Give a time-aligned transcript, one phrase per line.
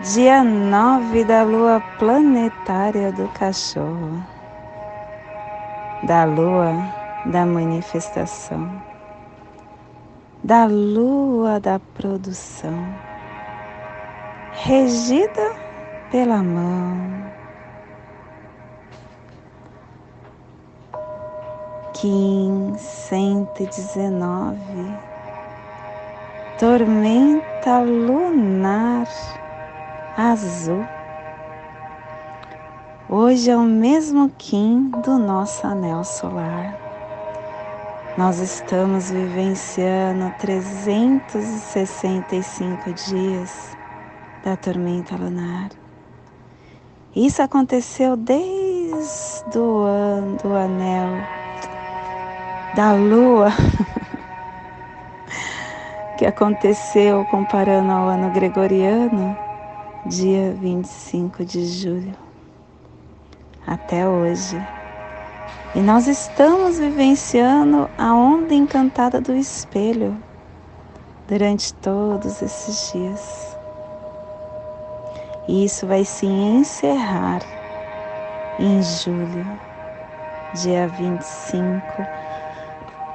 [0.00, 4.22] dia 9 da lua planetária do cachorro,
[6.04, 6.72] da lua
[7.26, 8.80] da manifestação,
[10.44, 12.94] da lua da produção,
[14.52, 15.50] regida
[16.12, 17.18] pela mão.
[21.94, 24.62] Kim 119,
[26.56, 29.08] tormenta lunar
[30.18, 30.84] azul.
[33.08, 36.76] Hoje é o mesmo Kim do nosso anel solar.
[38.16, 43.76] Nós estamos vivenciando 365 dias
[44.42, 45.68] da tormenta lunar.
[47.14, 51.24] Isso aconteceu desde o ano do anel
[52.74, 53.52] da lua
[56.18, 59.46] que aconteceu comparando ao ano gregoriano
[60.06, 62.14] dia 25 de julho,
[63.66, 64.56] até hoje.
[65.74, 70.16] E nós estamos vivenciando a onda encantada do espelho
[71.26, 73.56] durante todos esses dias.
[75.48, 77.42] E isso vai se encerrar
[78.58, 79.46] em julho,
[80.54, 82.06] dia 25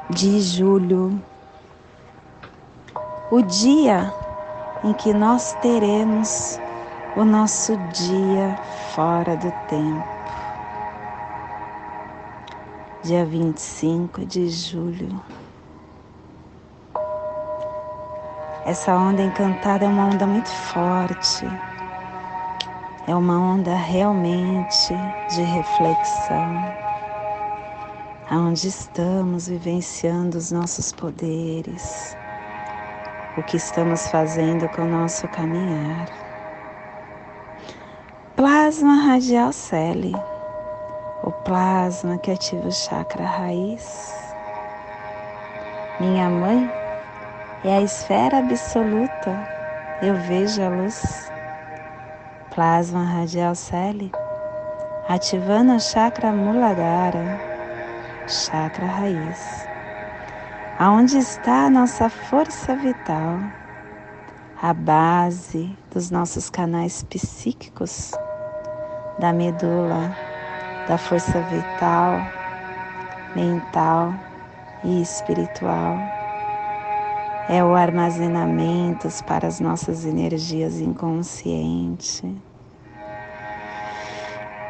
[0.10, 1.22] de julho,
[3.32, 4.14] o dia
[4.84, 6.60] em que nós teremos
[7.16, 8.58] o nosso dia
[8.96, 10.04] fora do tempo.
[13.04, 15.22] Dia 25 de julho.
[18.66, 21.46] Essa onda encantada é uma onda muito forte.
[23.06, 24.96] É uma onda realmente
[25.36, 26.74] de reflexão,
[28.30, 32.16] aonde estamos vivenciando os nossos poderes,
[33.38, 36.23] o que estamos fazendo com o nosso caminhar.
[38.44, 40.14] Plasma radial cele,
[41.24, 44.14] o plasma que ativa o chakra raiz.
[45.98, 46.70] Minha mãe
[47.64, 49.48] é a esfera absoluta,
[50.02, 51.32] eu vejo a luz.
[52.54, 54.12] Plasma radial cele,
[55.08, 57.40] ativando o chakra muladhara,
[58.28, 59.70] chakra raiz.
[60.78, 63.40] Aonde está a nossa força vital?
[64.64, 68.14] a base dos nossos canais psíquicos,
[69.18, 70.16] da medula,
[70.88, 72.26] da força vital,
[73.36, 74.14] mental
[74.84, 75.98] e espiritual.
[77.50, 82.24] É o armazenamento para as nossas energias inconscientes.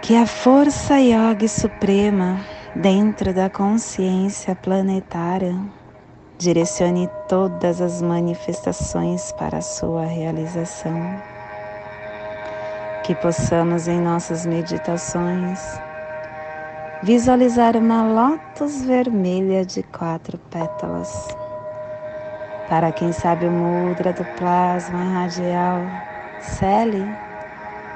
[0.02, 2.40] Que a força yoga suprema
[2.76, 5.56] dentro da consciência planetária
[6.44, 11.33] Direcione todas as manifestações para a sua realização.
[13.04, 15.60] Que possamos em nossas meditações
[17.04, 21.28] visualizar uma lótus vermelha de quatro pétalas.
[22.70, 25.86] Para quem sabe o mudra do plasma radial,
[26.40, 27.06] cele,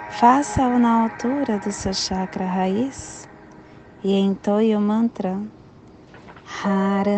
[0.10, 3.26] faça-o na altura do seu chakra raiz
[4.04, 5.40] e entoie o mantra
[6.64, 7.18] Haram.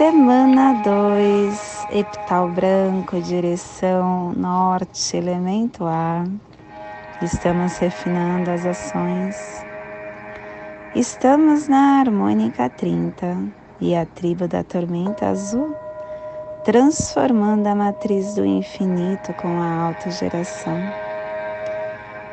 [0.00, 6.24] Semana 2, epital branco, direção norte, elemento ar.
[7.20, 9.36] Estamos refinando as ações.
[10.94, 15.76] Estamos na harmônica 30 e a tribo da tormenta azul,
[16.64, 20.80] transformando a matriz do infinito com a autogeração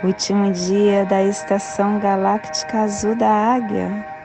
[0.04, 4.17] último dia da estação galáctica azul da Águia,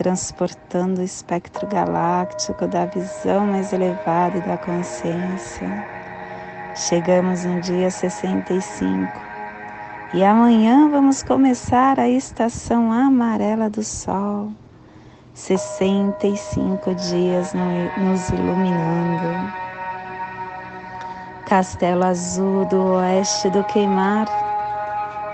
[0.00, 5.68] transportando o espectro galáctico da visão mais elevada e da consciência.
[6.74, 9.12] Chegamos no dia 65
[10.14, 14.50] e amanhã vamos começar a estação amarela do Sol.
[15.34, 19.52] 65 dias nos iluminando.
[21.44, 24.26] Castelo Azul do Oeste do Queimar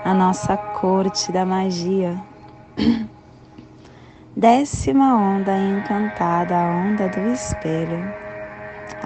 [0.03, 2.21] a nossa corte da magia.
[4.39, 8.13] Décima onda encantada, a onda do espelho,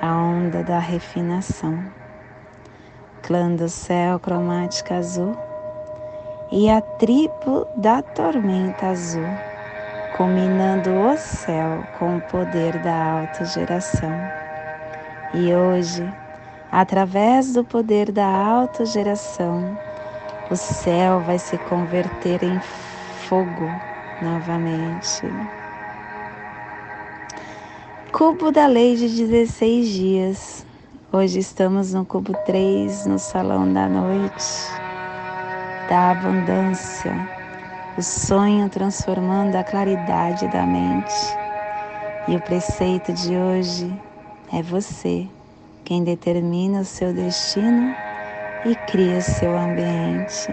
[0.02, 1.86] a onda da refinação.
[3.22, 5.34] Clã do céu cromática azul
[6.52, 9.30] e a tribo da tormenta azul,
[10.12, 14.30] combinando o céu com o poder da autogeração.
[15.34, 16.14] E hoje,
[16.70, 19.78] através do poder da autogeração,
[20.50, 22.60] o céu vai se converter em
[23.30, 23.91] fogo
[24.22, 25.28] novamente.
[28.12, 30.66] Cubo da lei de 16 dias.
[31.12, 34.46] Hoje estamos no cubo 3, no salão da noite,
[35.90, 37.12] da abundância,
[37.98, 41.14] o sonho transformando a claridade da mente.
[42.28, 43.92] E o preceito de hoje
[44.54, 45.28] é você
[45.84, 47.94] quem determina o seu destino
[48.66, 50.48] e cria seu ambiente.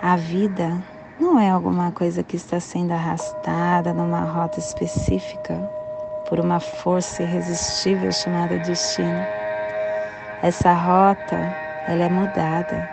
[0.00, 0.80] A vida
[1.20, 5.54] não é alguma coisa que está sendo arrastada numa rota específica
[6.28, 9.26] por uma força irresistível chamada destino.
[10.42, 11.36] Essa rota,
[11.88, 12.88] ela é mudada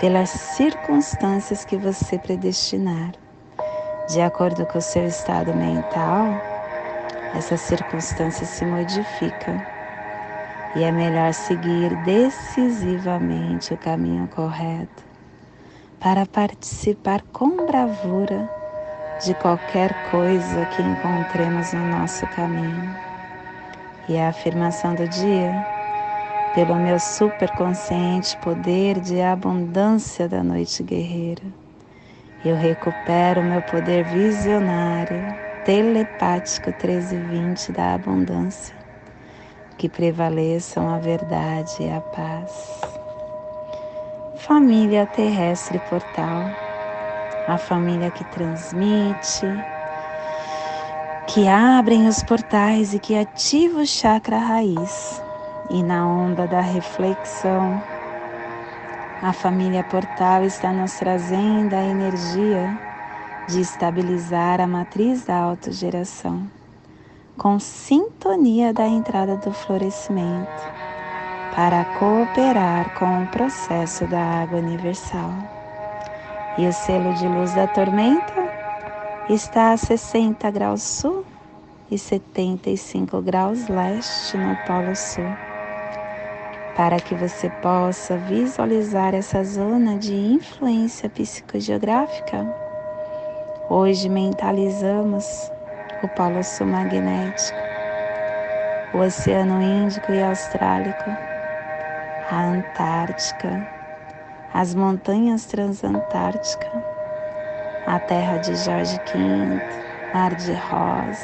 [0.00, 3.12] pelas circunstâncias que você predestinar.
[4.08, 6.40] De acordo com o seu estado mental,
[7.34, 9.66] essa circunstância se modifica
[10.76, 15.07] e é melhor seguir decisivamente o caminho correto
[16.00, 18.48] para participar com bravura
[19.24, 22.94] de qualquer coisa que encontremos no nosso caminho.
[24.08, 25.66] E a afirmação do dia,
[26.54, 31.42] pelo meu superconsciente poder de abundância da noite guerreira,
[32.44, 35.34] eu recupero meu poder visionário,
[35.64, 38.74] telepático 1320 da abundância,
[39.76, 42.98] que prevaleçam a verdade e a paz
[44.38, 46.44] família terrestre portal,
[47.48, 49.46] a família que transmite,
[51.26, 55.22] que abrem os portais e que ativa o chakra raiz.
[55.70, 57.82] E na onda da reflexão,
[59.20, 62.78] a família portal está nos trazendo a energia
[63.48, 66.48] de estabilizar a matriz da autogeração,
[67.36, 70.87] com sintonia da entrada do florescimento
[71.58, 75.32] para cooperar com o processo da água universal.
[76.56, 78.48] E o selo de luz da tormenta
[79.28, 81.24] está a 60 graus sul
[81.90, 85.24] e 75 graus leste no Polo Sul.
[86.76, 92.46] Para que você possa visualizar essa zona de influência psicogeográfica,
[93.68, 95.50] hoje mentalizamos
[96.04, 97.58] o Polo Sul magnético,
[98.94, 101.28] o Oceano Índico e Austrálico
[102.30, 103.66] a Antártica,
[104.52, 106.82] as montanhas transantárticas,
[107.86, 109.62] a terra de Jorge V,
[110.12, 111.18] Mar de Ross,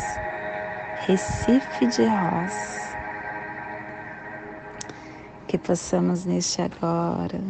[1.07, 2.97] Recife de Ross.
[5.47, 7.41] Que possamos neste agora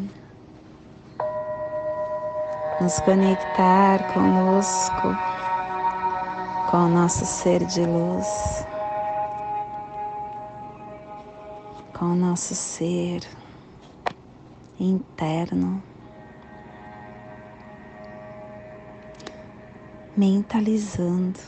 [2.81, 5.17] nos conectar conosco,
[6.71, 8.67] com o nosso ser de luz,
[11.97, 13.23] com o nosso ser
[14.79, 15.83] interno,
[20.17, 21.41] mentalizando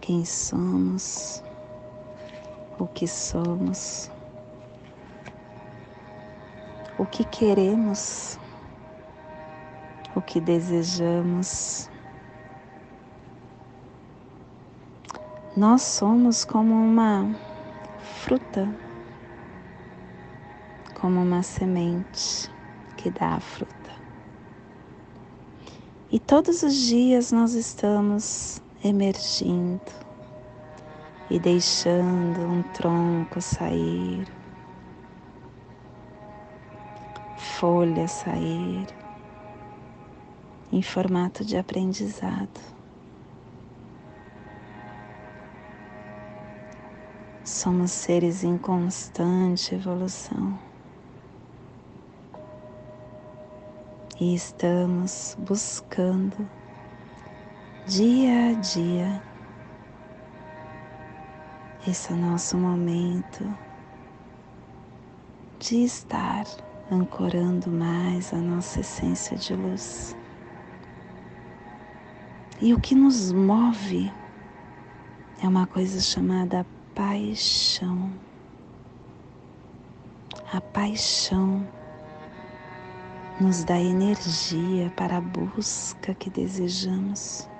[0.00, 1.42] quem somos,
[2.78, 4.10] o que somos,
[6.98, 8.38] o que queremos,
[10.14, 11.88] o que desejamos.
[15.56, 17.30] Nós somos como uma
[18.24, 18.68] fruta
[21.02, 22.48] como uma semente
[22.96, 23.90] que dá a fruta.
[26.12, 29.82] E todos os dias nós estamos emergindo
[31.28, 34.28] e deixando um tronco sair,
[37.36, 38.86] folhas sair,
[40.70, 42.60] em formato de aprendizado.
[47.42, 50.71] Somos seres em constante evolução.
[54.20, 56.48] E estamos buscando
[57.86, 59.22] dia a dia
[61.86, 63.44] esse nosso momento
[65.58, 66.44] de estar
[66.90, 70.16] ancorando mais a nossa essência de luz.
[72.60, 74.12] E o que nos move
[75.42, 76.64] é uma coisa chamada
[76.94, 78.12] paixão.
[80.52, 81.66] A paixão
[83.42, 87.50] nos dá energia para a busca que desejamos,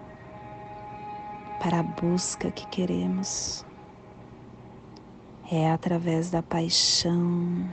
[1.58, 3.66] para a busca que queremos.
[5.50, 7.68] É através da paixão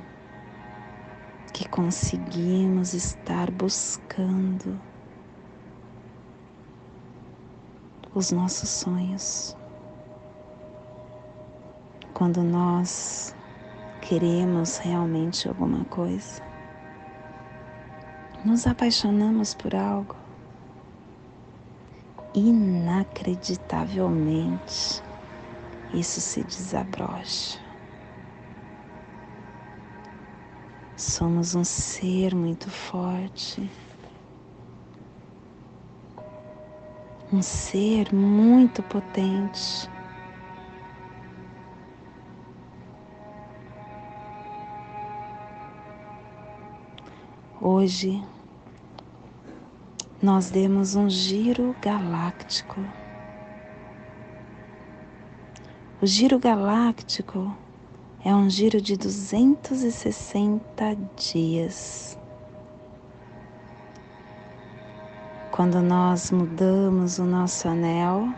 [1.53, 4.81] que conseguimos estar buscando
[8.15, 9.55] os nossos sonhos.
[12.15, 13.35] Quando nós
[14.01, 16.48] queremos realmente alguma coisa,
[18.43, 20.15] nos apaixonamos por algo,
[22.33, 25.03] inacreditavelmente
[25.93, 27.59] isso se desabrocha.
[30.95, 33.67] Somos um ser muito forte,
[37.33, 39.89] um ser muito potente.
[47.61, 48.23] Hoje
[50.21, 52.79] nós demos um giro galáctico.
[56.01, 57.53] O giro galáctico
[58.23, 62.17] é um giro de 260 dias.
[65.51, 68.33] Quando nós mudamos o nosso anel,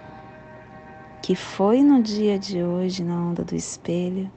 [1.21, 4.31] que foi no dia de hoje na onda do espelho,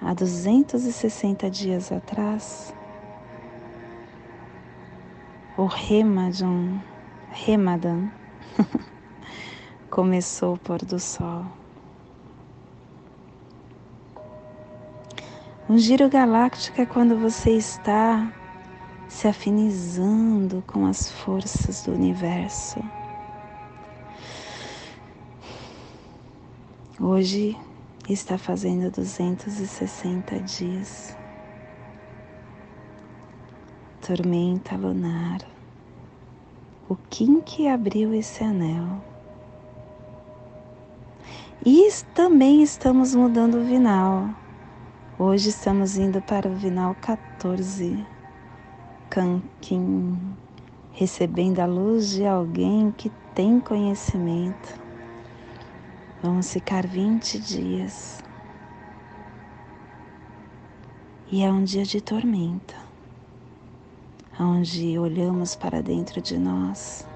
[0.00, 2.74] há 260 dias atrás,
[5.60, 6.80] o Remadan,
[7.32, 8.08] Remadan
[9.90, 11.44] começou o pôr do sol.
[15.68, 18.32] Um giro galáctico é quando você está
[19.06, 22.82] se afinizando com as forças do universo.
[26.98, 27.54] Hoje
[28.08, 31.19] está fazendo 260 dias.
[34.10, 35.38] Tormenta lunar.
[36.88, 39.00] O Kim que abriu esse anel.
[41.64, 44.28] E também estamos mudando o vinal.
[45.16, 48.04] Hoje estamos indo para o Vinal 14,
[49.08, 50.18] Kankin,
[50.90, 54.74] recebendo a luz de alguém que tem conhecimento.
[56.20, 58.24] Vamos ficar 20 dias.
[61.30, 62.89] E é um dia de tormenta,
[64.40, 67.06] onde olhamos para dentro de nós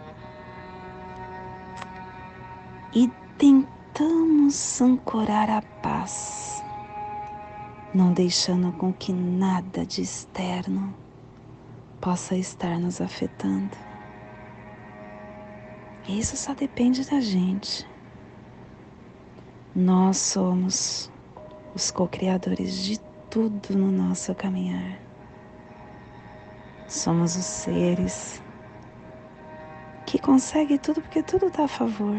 [2.95, 6.62] e tentamos ancorar a paz
[7.95, 10.93] não deixando com que nada de externo
[12.00, 13.76] possa estar nos afetando.
[16.09, 17.88] Isso só depende da gente.
[19.75, 21.11] Nós somos
[21.75, 23.00] os co-criadores de
[23.31, 25.04] tudo no nosso caminhar.
[26.95, 28.41] Somos os seres
[30.07, 32.17] que conseguem tudo porque tudo está a favor.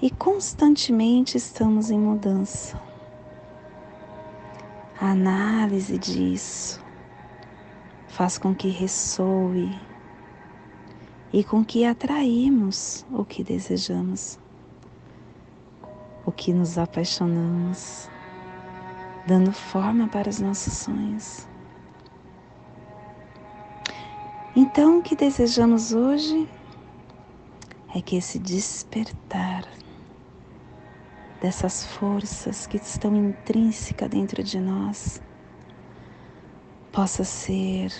[0.00, 2.80] E constantemente estamos em mudança
[5.00, 6.80] a análise disso
[8.06, 9.76] faz com que ressoe
[11.32, 14.38] e com que atraímos o que desejamos,
[16.24, 18.08] o que nos apaixonamos,
[19.26, 21.51] dando forma para os nossos sonhos.
[24.54, 26.46] Então, o que desejamos hoje
[27.94, 29.66] é que esse despertar
[31.40, 35.22] dessas forças que estão intrínsecas dentro de nós
[36.92, 37.90] possa ser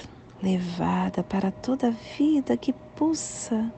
[0.42, 3.72] levada para toda a vida que pulsa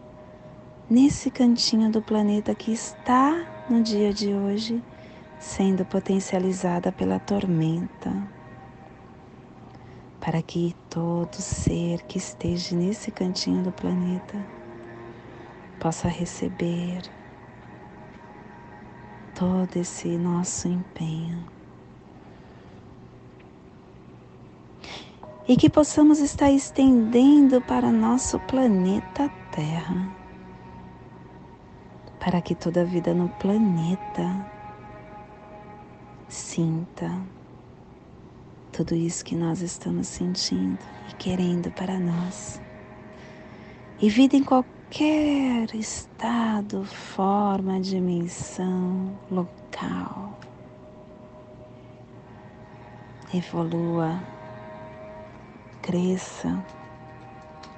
[0.90, 4.82] nesse cantinho do planeta que está no dia de hoje
[5.38, 8.43] sendo potencializada pela tormenta.
[10.24, 14.38] Para que todo ser que esteja nesse cantinho do planeta
[15.78, 17.02] possa receber
[19.34, 21.44] todo esse nosso empenho.
[25.46, 30.10] E que possamos estar estendendo para nosso planeta Terra,
[32.18, 34.50] para que toda a vida no planeta
[36.30, 37.12] sinta
[38.76, 42.60] tudo isso que nós estamos sentindo e querendo para nós.
[44.00, 50.36] E vida em qualquer estado, forma, dimensão, local.
[53.32, 54.20] Evolua,
[55.80, 56.60] cresça,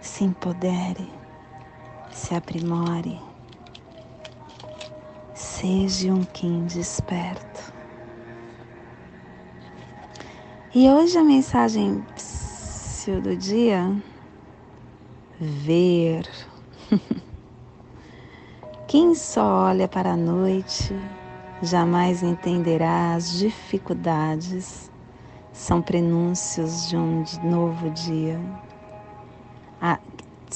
[0.00, 1.12] se empodere,
[2.10, 3.20] se aprimore,
[5.34, 7.55] seja um Kim desperto.
[10.78, 12.04] E hoje a mensagem
[13.22, 13.96] do dia
[15.40, 16.28] ver.
[18.86, 20.94] Quem só olha para a noite
[21.62, 24.90] jamais entenderá as dificuldades,
[25.50, 28.38] são prenúncios de um novo dia.
[29.80, 29.98] Ah,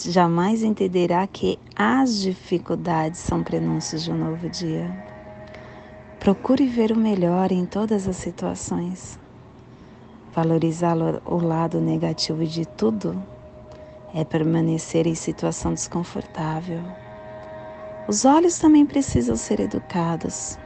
[0.07, 4.95] jamais entenderá que as dificuldades são prenúncios de um novo dia.
[6.19, 9.19] Procure ver o melhor em todas as situações.
[10.33, 10.97] Valorizar
[11.27, 13.21] o lado negativo de tudo
[14.15, 16.81] é permanecer em situação desconfortável.
[18.07, 20.57] Os olhos também precisam ser educados.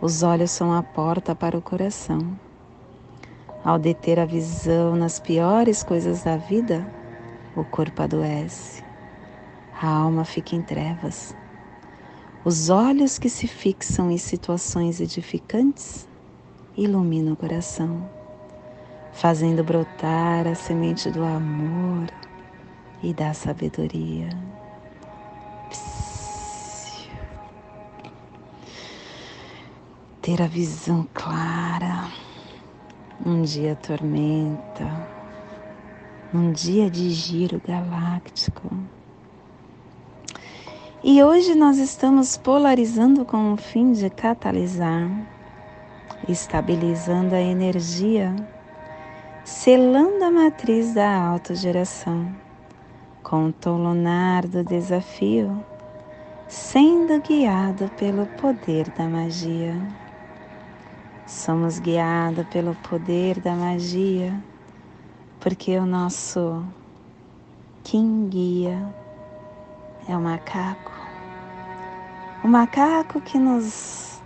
[0.00, 2.38] Os olhos são a porta para o coração.
[3.64, 6.86] Ao deter a visão nas piores coisas da vida,
[7.56, 8.84] o corpo adoece,
[9.80, 11.34] a alma fica em trevas.
[12.44, 16.06] Os olhos que se fixam em situações edificantes
[16.76, 18.08] iluminam o coração,
[19.14, 22.08] fazendo brotar a semente do amor
[23.02, 24.28] e da sabedoria.
[30.20, 32.10] Ter a visão clara,
[33.24, 35.08] um dia tormenta,
[36.32, 38.70] um dia de giro galáctico
[41.06, 45.06] e hoje nós estamos polarizando com o fim de catalisar,
[46.26, 48.34] estabilizando a energia,
[49.44, 52.34] selando a matriz da autogeração,
[53.22, 55.64] com o tom lunar do desafio,
[56.48, 59.86] sendo guiado pelo poder da magia.
[61.26, 64.42] Somos guiados pelo poder da magia,
[65.40, 66.64] porque o nosso
[67.82, 68.94] Kim guia
[70.08, 71.04] é o macaco
[72.44, 74.20] o macaco que nos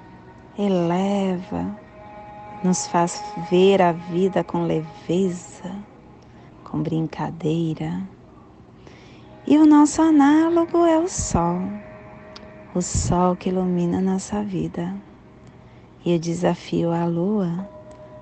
[0.59, 1.79] eleva,
[2.63, 5.75] nos faz ver a vida com leveza,
[6.65, 8.03] com brincadeira.
[9.47, 11.61] E o nosso análogo é o sol,
[12.75, 14.95] o sol que ilumina nossa vida.
[16.05, 17.69] E o desafio à lua,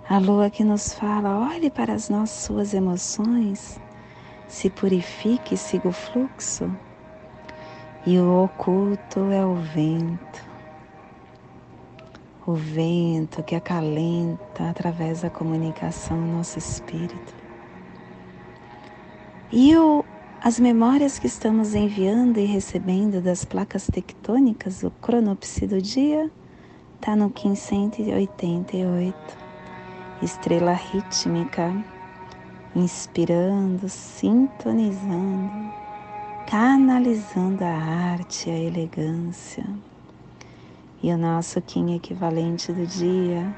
[0.09, 3.81] a lua que nos fala: olhe para as nossas suas emoções,
[4.49, 6.71] se purifique siga o fluxo
[8.07, 10.45] e o oculto é o vento,
[12.47, 17.35] o vento que acalenta através da comunicação nosso espírito.
[19.51, 20.05] E o,
[20.41, 26.31] as memórias que estamos enviando e recebendo das placas tectônicas, o cronopsi do dia,
[26.95, 29.17] está no 1588.
[30.23, 31.73] Estrela rítmica,
[32.75, 35.87] inspirando, sintonizando
[36.47, 37.75] canalizando a
[38.13, 39.65] arte, a elegância.
[41.07, 43.55] E o nosso Kim equivalente do dia,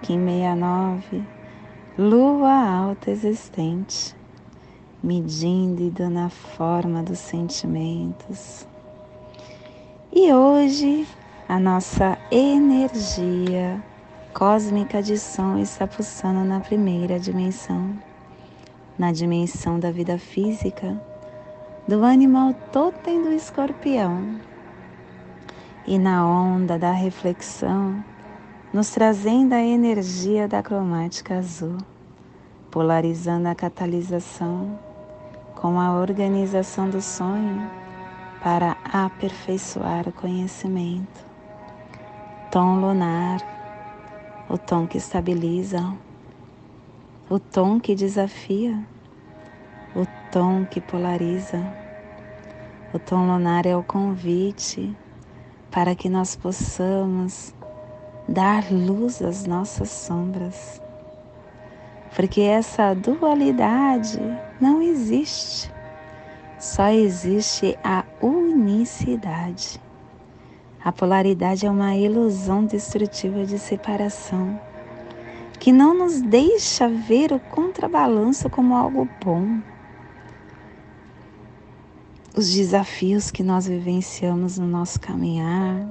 [0.00, 1.22] Kim 69,
[1.98, 4.16] lua alta existente,
[5.02, 8.66] medindo e dando a forma dos sentimentos.
[10.10, 11.06] E hoje
[11.46, 13.84] a nossa energia
[14.32, 17.94] cósmica de som está pulsando na primeira dimensão,
[18.98, 20.98] na dimensão da vida física
[21.86, 24.55] do animal totem do escorpião.
[25.86, 28.04] E na onda da reflexão,
[28.72, 31.78] nos trazendo a energia da cromática azul,
[32.72, 34.76] polarizando a catalisação
[35.54, 37.70] com a organização do sonho
[38.42, 41.24] para aperfeiçoar o conhecimento.
[42.50, 43.40] Tom lunar,
[44.50, 45.94] o tom que estabiliza,
[47.30, 48.76] o tom que desafia
[49.94, 51.58] o tom que polariza.
[52.92, 54.94] O tom lunar é o convite
[55.70, 57.54] para que nós possamos
[58.28, 60.80] dar luz às nossas sombras.
[62.14, 64.18] Porque essa dualidade
[64.60, 65.70] não existe,
[66.58, 69.80] só existe a unicidade.
[70.82, 74.58] A polaridade é uma ilusão destrutiva de separação
[75.58, 79.58] que não nos deixa ver o contrabalanço como algo bom
[82.36, 85.88] os desafios que nós vivenciamos no nosso caminhar.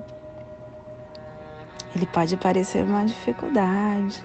[1.95, 4.23] Ele pode parecer uma dificuldade,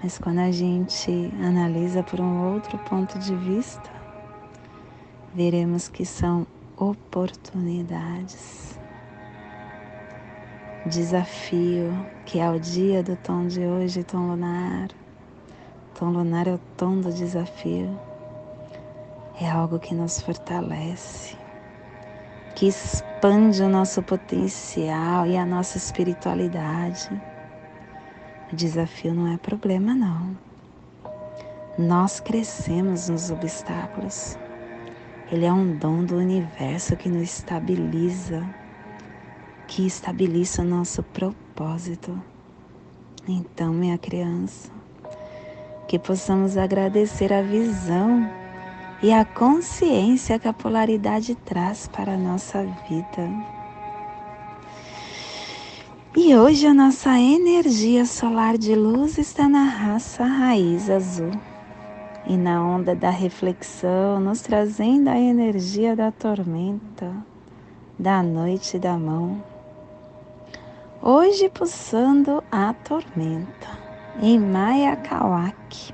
[0.00, 3.90] mas quando a gente analisa por um outro ponto de vista,
[5.34, 6.46] veremos que são
[6.76, 8.78] oportunidades.
[10.86, 14.90] Desafio, que é o dia do tom de hoje, tom lunar.
[15.98, 17.98] Tom lunar é o tom do desafio
[19.40, 21.36] é algo que nos fortalece,
[22.54, 27.08] que expande o nosso potencial e a nossa espiritualidade.
[28.52, 30.36] O desafio não é problema, não.
[31.78, 34.36] Nós crescemos nos obstáculos.
[35.30, 38.46] Ele é um dom do universo que nos estabiliza,
[39.66, 42.20] que estabiliza o nosso propósito.
[43.26, 44.70] Então, minha criança,
[45.88, 48.41] que possamos agradecer a visão
[49.02, 53.28] e a consciência que a polaridade traz para a nossa vida.
[56.16, 61.32] E hoje a nossa energia solar de luz está na raça raiz azul
[62.26, 67.12] e na onda da reflexão, nos trazendo a energia da tormenta,
[67.98, 69.42] da noite da mão.
[71.00, 73.68] Hoje pulsando a tormenta
[74.20, 75.92] em Maya Kawak,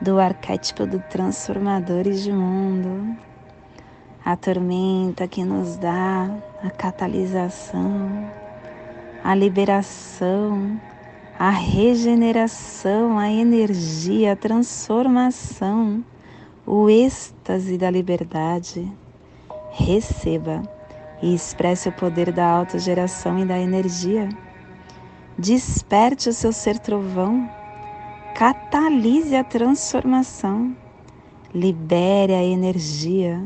[0.00, 3.16] do arquétipo do Transformadores de Mundo.
[4.24, 6.30] A tormenta que nos dá
[6.64, 8.30] a catalisação,
[9.22, 10.80] a liberação,
[11.38, 16.02] a regeneração, a energia, a transformação,
[16.66, 18.90] o êxtase da liberdade.
[19.72, 20.62] Receba
[21.22, 24.28] e expresse o poder da autogeração e da energia.
[25.38, 27.48] Desperte o seu ser trovão,
[28.34, 30.76] catalise a transformação,
[31.54, 33.42] libere a energia,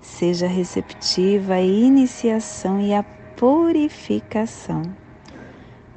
[0.00, 3.02] seja receptiva à iniciação e à
[3.36, 4.82] purificação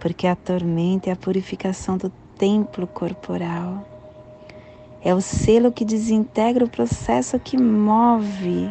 [0.03, 3.87] porque a tormenta é a purificação do templo corporal.
[5.01, 8.69] É o selo que desintegra o processo que move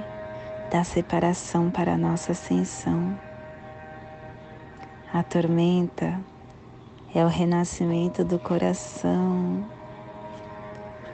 [0.71, 3.19] da separação para a nossa ascensão.
[5.11, 6.21] A tormenta
[7.15, 9.67] é o renascimento do coração,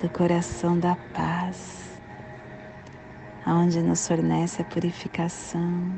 [0.00, 2.00] do coração da paz,
[3.44, 5.92] aonde nos fornece a purificação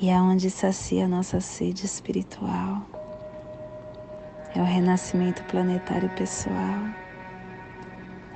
[0.00, 2.86] e é onde sacia a nossa sede espiritual.
[4.54, 6.84] É o renascimento planetário pessoal.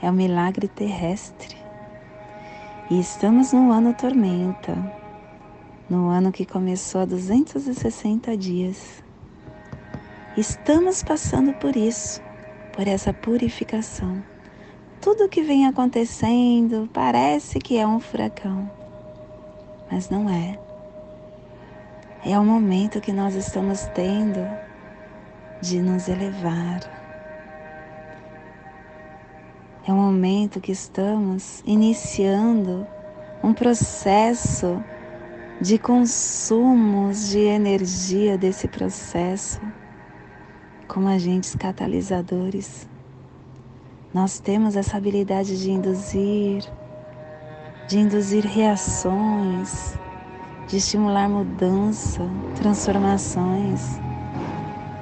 [0.03, 1.57] É o milagre terrestre.
[2.91, 4.75] E estamos no ano tormenta,
[5.89, 9.03] no ano que começou há 260 dias.
[10.37, 12.21] Estamos passando por isso,
[12.73, 14.23] por essa purificação.
[15.01, 18.71] Tudo que vem acontecendo parece que é um furacão,
[19.91, 20.59] mas não é
[22.25, 24.47] é o momento que nós estamos tendo
[25.61, 26.81] de nos elevar.
[29.87, 32.87] É o momento que estamos iniciando
[33.43, 34.85] um processo
[35.63, 39.61] de consumos de energia desse processo
[40.93, 42.89] como agentes catalisadores.
[44.13, 46.65] Nós temos essa habilidade de induzir,
[47.87, 49.97] de induzir reações,
[50.67, 52.21] de estimular mudança,
[52.57, 54.01] transformações.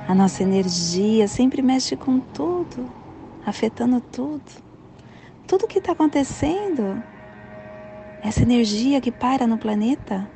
[0.07, 2.85] A nossa energia sempre mexe com tudo,
[3.47, 4.43] afetando tudo.
[5.47, 7.03] Tudo que está acontecendo,
[8.23, 10.31] essa energia que para no planeta,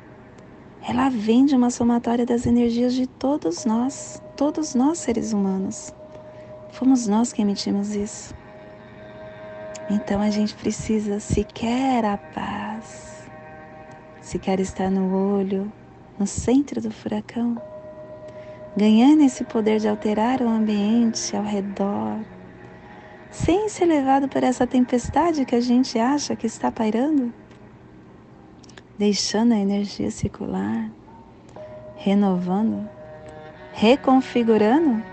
[0.81, 5.93] ela vem de uma somatória das energias de todos nós, todos nós seres humanos.
[6.71, 8.33] Fomos nós que emitimos isso.
[9.89, 13.29] Então a gente precisa, se quer a paz,
[14.21, 15.71] se quer estar no olho,
[16.17, 17.61] no centro do furacão,
[18.75, 22.19] ganhando esse poder de alterar o ambiente ao redor,
[23.29, 27.33] sem ser levado por essa tempestade que a gente acha que está pairando,
[28.97, 30.89] deixando a energia circular,
[31.97, 32.89] renovando,
[33.73, 35.03] reconfigurando,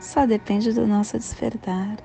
[0.00, 1.96] só depende do nosso despertar.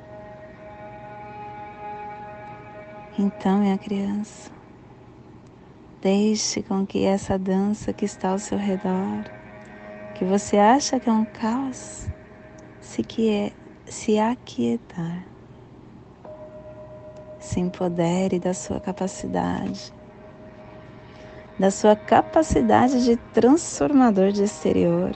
[3.17, 4.51] Então, minha criança,
[6.03, 9.23] Deixe com que essa dança que está ao seu redor,
[10.13, 12.09] que você acha que é um caos,
[12.81, 13.53] se, que
[13.85, 15.23] se aquietar.
[17.39, 19.93] Se empodere da sua capacidade,
[21.59, 25.15] da sua capacidade de transformador de exterior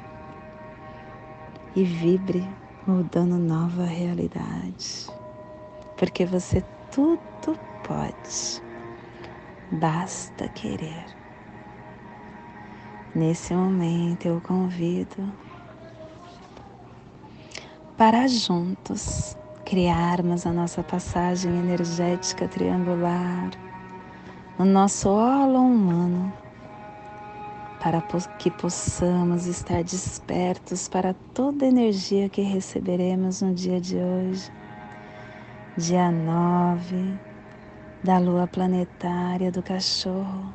[1.75, 2.47] e vibre
[2.85, 5.07] mudando nova realidade,
[5.97, 8.61] porque você tudo pode.
[9.71, 11.05] Basta querer.
[13.13, 15.33] Nesse momento eu convido
[17.97, 23.49] para juntos criarmos a nossa passagem energética triangular,
[24.59, 26.33] o nosso holo humano,
[27.79, 28.01] para
[28.39, 34.51] que possamos estar despertos para toda a energia que receberemos no dia de hoje,
[35.77, 37.19] dia 9
[38.03, 40.51] da lua planetária do cachorro,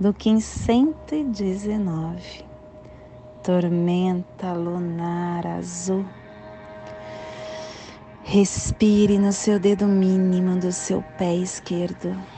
[0.00, 2.44] do Kim 119,
[3.44, 6.04] tormenta lunar azul.
[8.24, 12.33] Respire no seu dedo mínimo do seu pé esquerdo.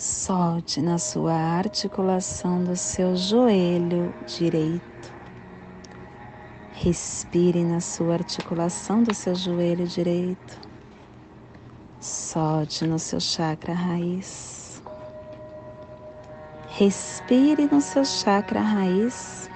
[0.00, 5.12] Solte na sua articulação do seu joelho direito.
[6.70, 10.60] Respire na sua articulação do seu joelho direito.
[11.98, 14.80] Solte no seu chakra raiz.
[16.68, 19.50] Respire no seu chakra raiz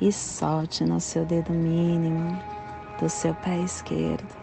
[0.00, 2.42] e solte no seu dedo mínimo
[2.98, 4.37] do seu pé esquerdo,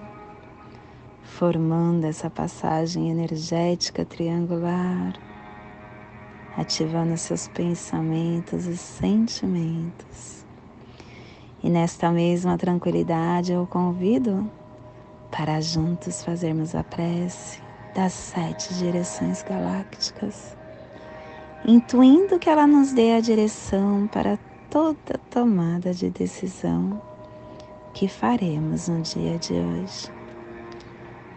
[1.36, 5.14] formando essa passagem energética triangular,
[6.56, 10.46] ativando seus pensamentos e sentimentos.
[11.62, 14.50] E nesta mesma tranquilidade eu convido
[15.30, 17.62] para juntos fazermos a prece
[17.94, 20.56] das sete direções galácticas,
[21.66, 27.02] intuindo que ela nos dê a direção para toda tomada de decisão
[27.94, 30.15] que faremos no dia de hoje.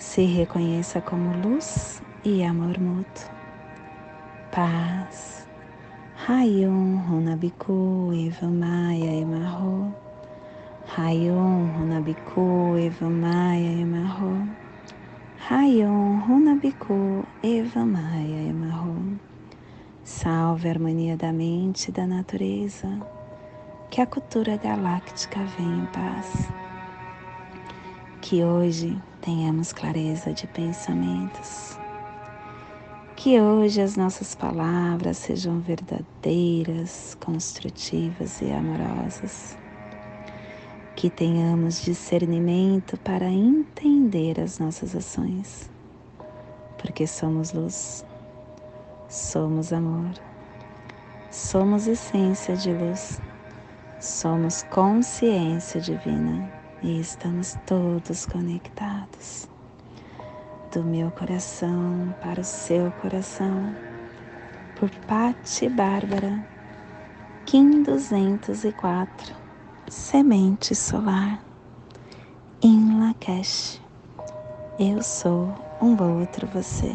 [0.00, 3.30] se reconheça como luz e amor mútuo.
[4.50, 5.46] Paz.
[6.26, 9.94] Rayon Runabiku Eva Maia Emarro.
[10.96, 14.48] Rayon Runabiku Eva Maia Emarro.
[15.50, 19.20] Rayon Runabiku Eva Maia Emarro.
[20.02, 22.88] Salve a harmonia da mente e da natureza
[23.90, 26.48] que a cultura galáctica venha em paz.
[28.22, 31.78] Que hoje tenhamos clareza de pensamentos.
[33.16, 39.56] Que hoje as nossas palavras sejam verdadeiras, construtivas e amorosas.
[40.96, 45.70] Que tenhamos discernimento para entender as nossas ações,
[46.78, 48.04] porque somos luz,
[49.08, 50.14] somos amor,
[51.30, 53.20] somos essência de luz
[54.00, 59.48] Somos consciência divina e estamos todos conectados.
[60.72, 63.76] Do meu coração para o seu coração,
[64.74, 66.46] por Pati Bárbara,
[67.44, 69.34] Kim 204,
[69.88, 71.42] Semente Solar,
[72.62, 73.80] em Lakesh.
[74.78, 76.94] Eu sou um outro você.